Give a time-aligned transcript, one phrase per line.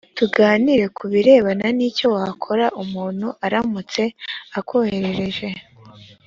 [0.17, 4.03] tuganire ku birebana n icyo wakora umuntu aramutse
[4.59, 5.49] akoherereje